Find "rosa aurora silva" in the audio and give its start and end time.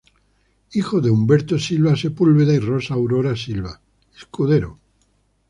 2.59-3.79